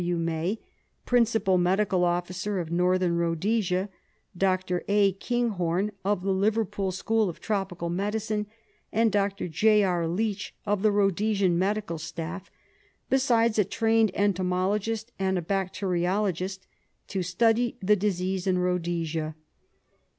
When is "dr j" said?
9.11-9.83